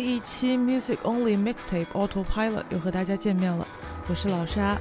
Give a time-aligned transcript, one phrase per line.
[0.00, 3.66] 一期 Music Only Mixtape Autopilot 又和大家见面了，
[4.08, 4.78] 我是老沙。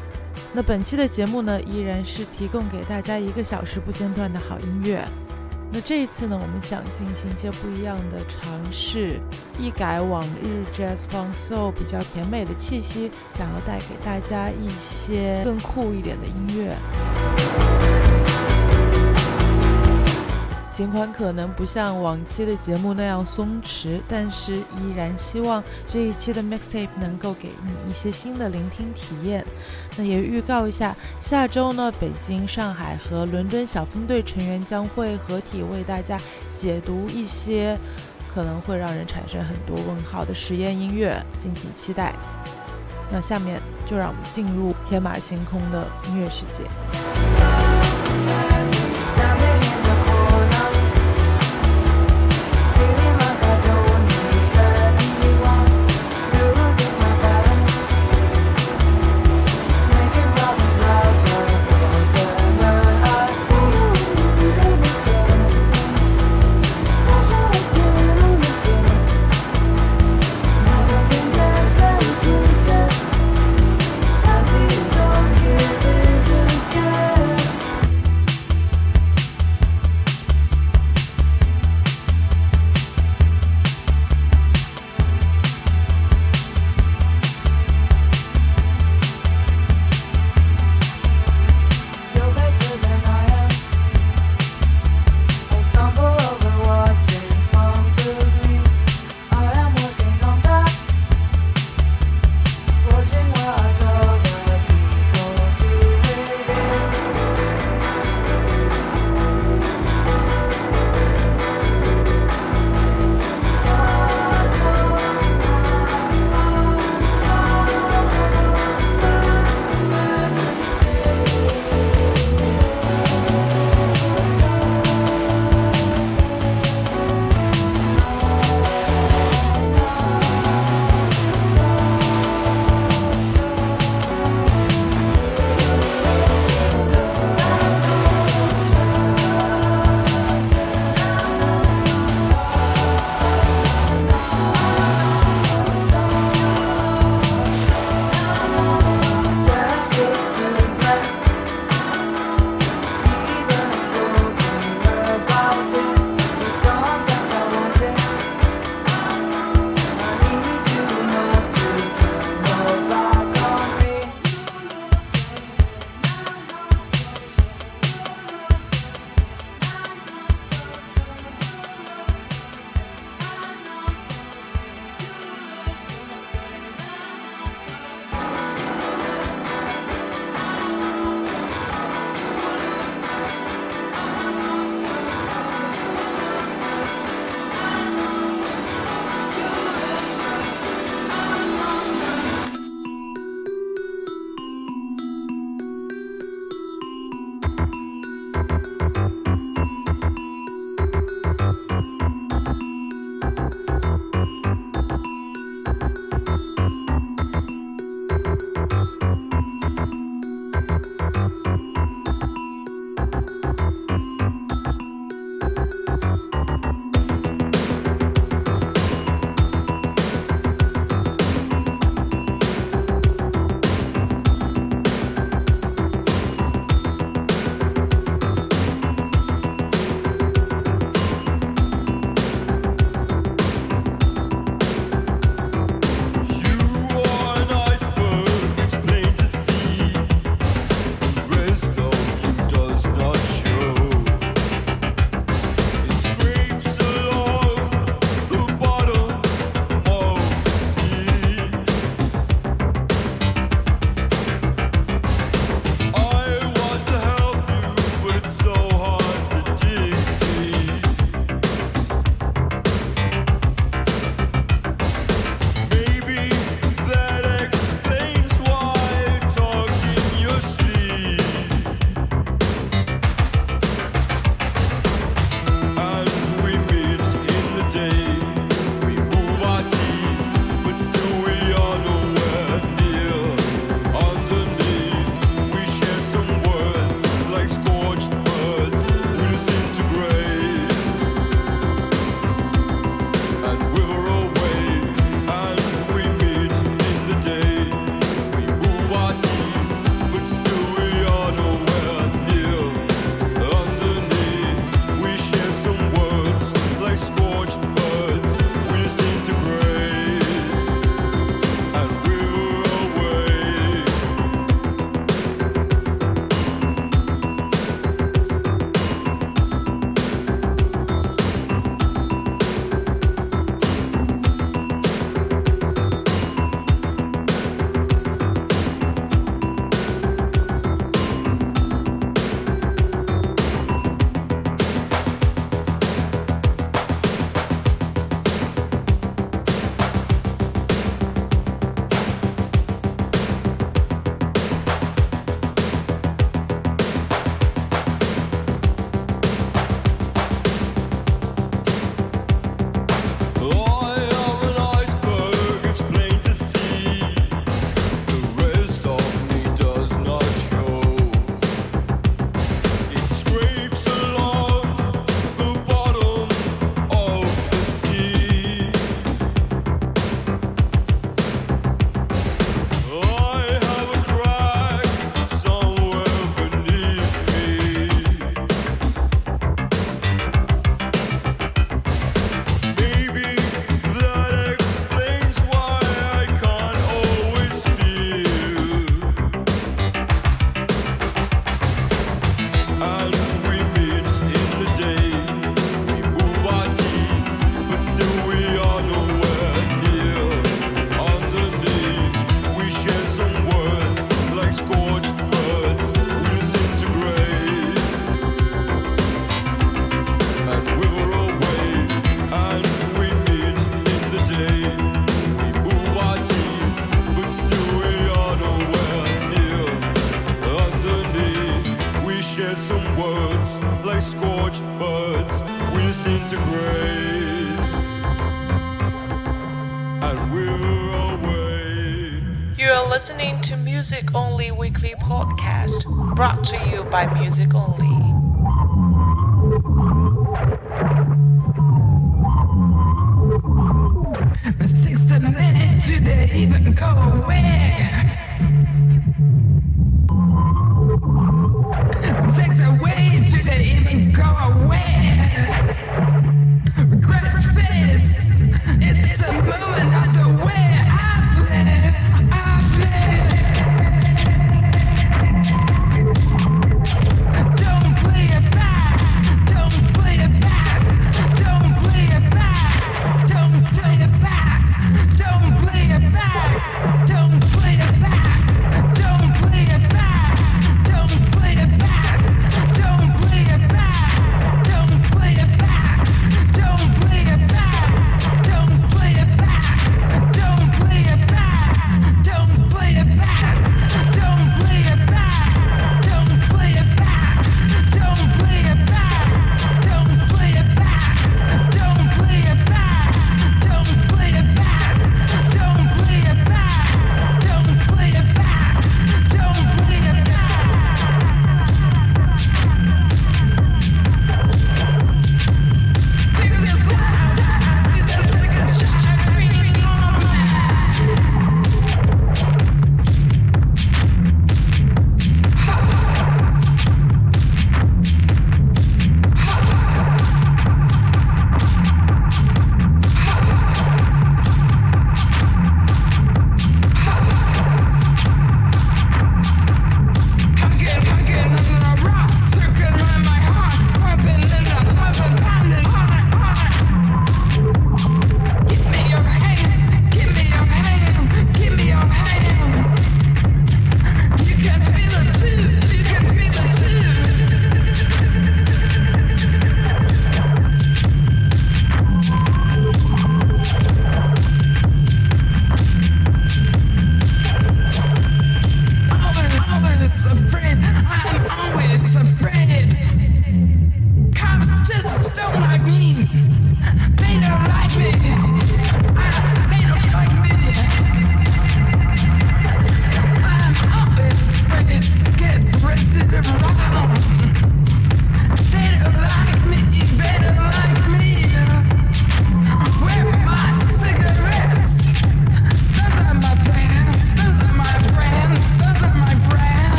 [0.54, 5.04] 那本期的节目呢，依然是提供给大家一个小时不间断的好音乐。
[5.70, 9.20] 那这一次呢，我们想进行一些不一样的尝试，
[9.60, 17.97] 一改往日 Jazz Funk Soul 比较甜美的气息，想要带给大家一些更酷一点的音乐。
[20.78, 29.44] 尽管可能不像往期的节目那样松弛，但是依然希望这一期的 mixtape 能够给你一些新的聆听体验。
[29.96, 36.20] 那也预告一下，下周呢，北京、上海和伦敦小分队成员将会合体为大家
[36.62, 37.76] 解读一些
[38.32, 42.14] 可能会让人产生很多问号的实验音乐，敬请期待。
[43.12, 46.62] 那下面就让我们进入天马行空的音乐世界。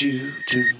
[0.00, 0.79] Choo choo.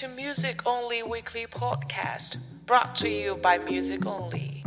[0.00, 4.59] to Music Only Weekly Podcast, brought to you by Music Only.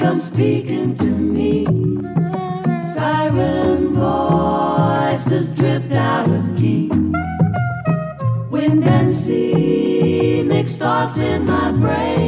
[0.00, 1.66] come speaking to me.
[2.94, 6.88] Siren voices drift out of key.
[8.48, 12.19] Wind and sea mix thoughts in my brain.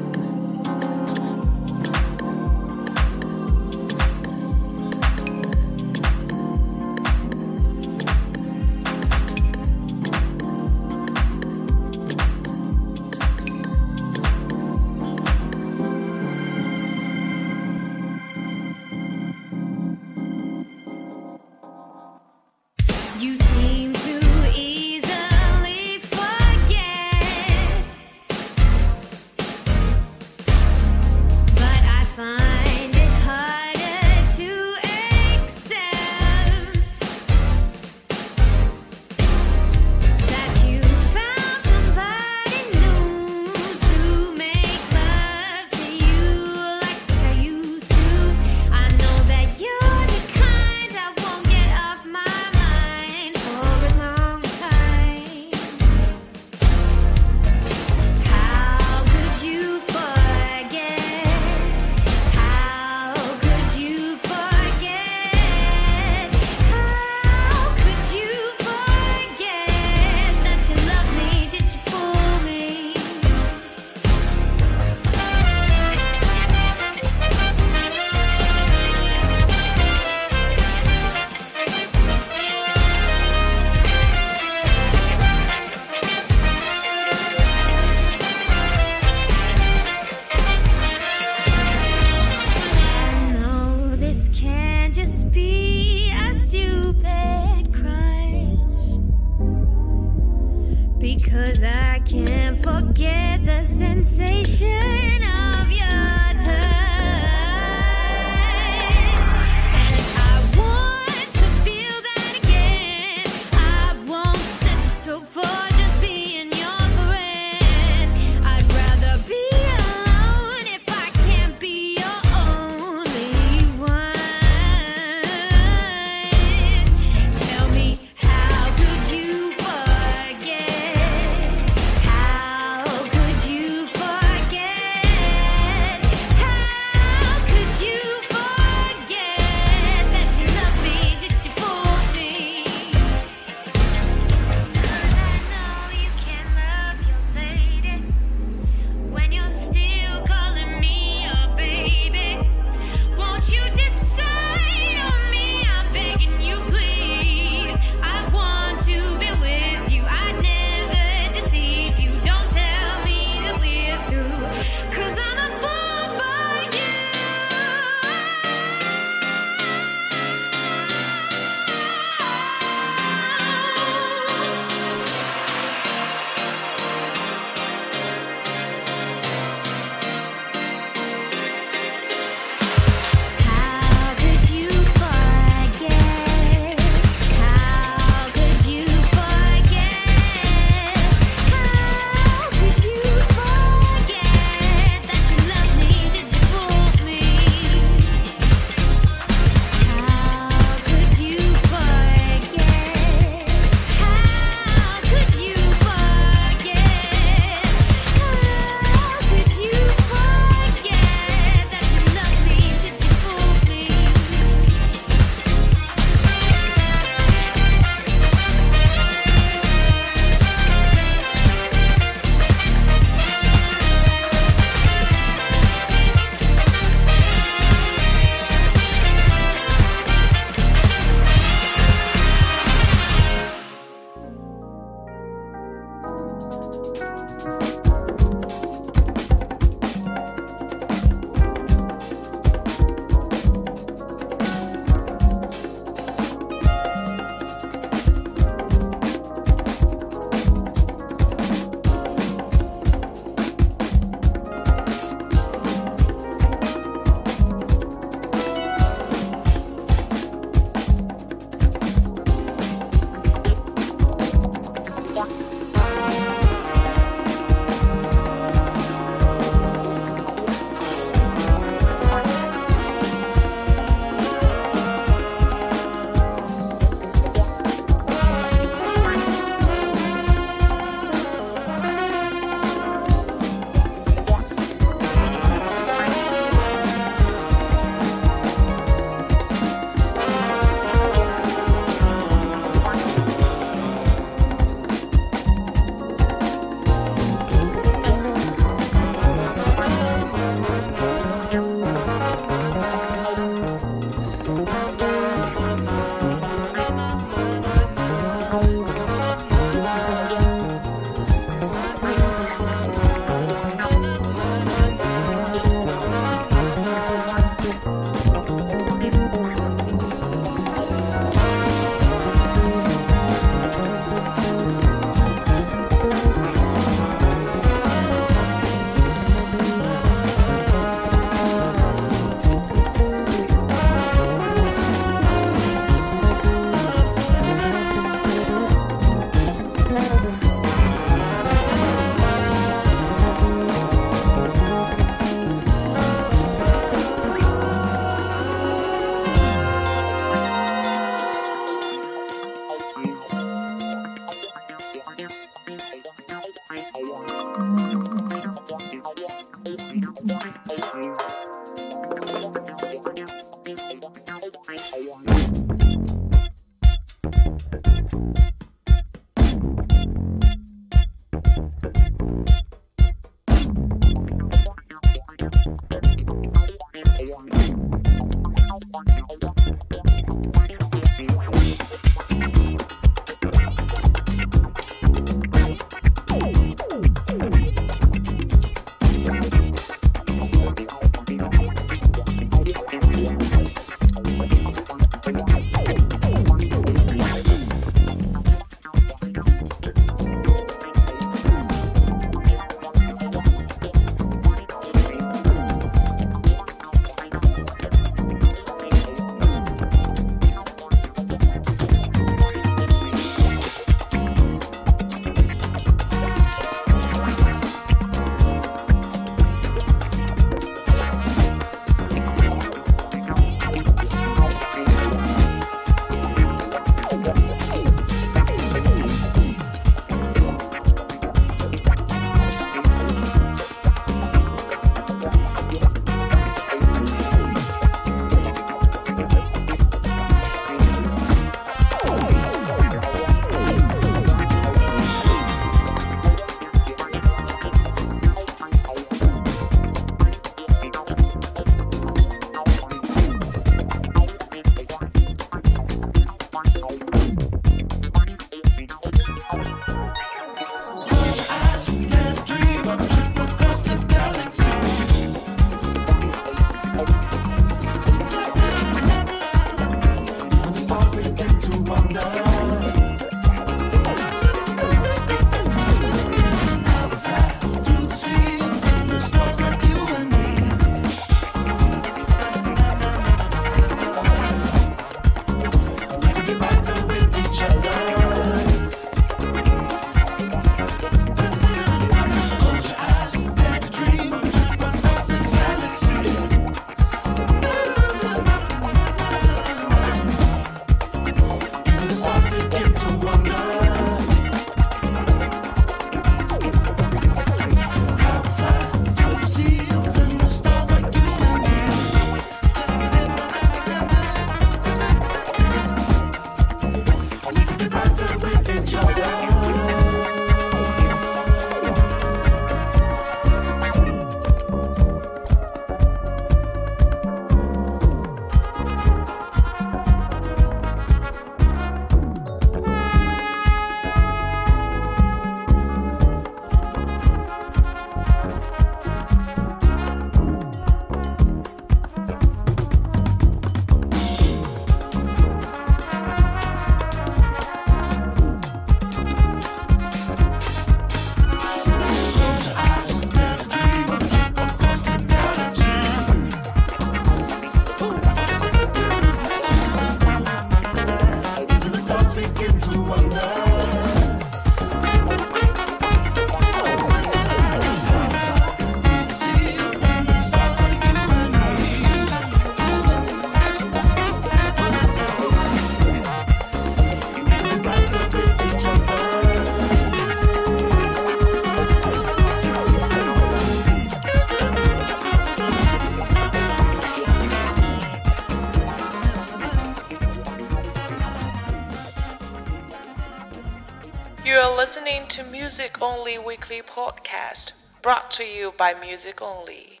[596.68, 600.00] Weekly Podcast, brought to you by Music Only.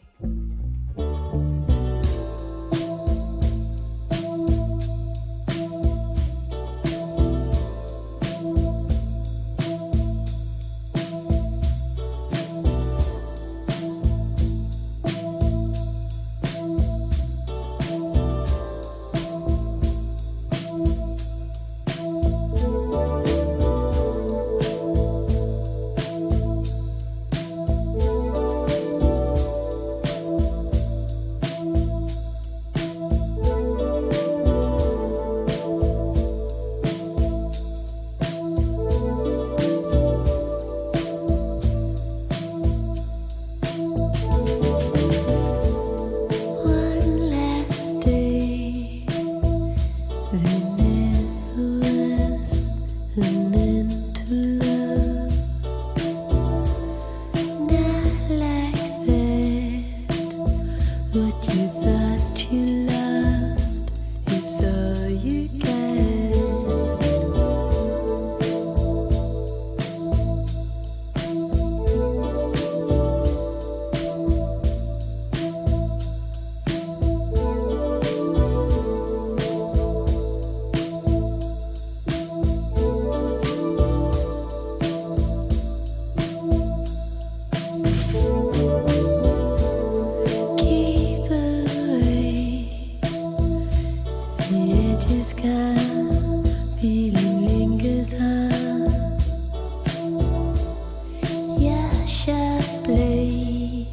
[102.84, 103.86] Blade,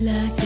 [0.00, 0.41] like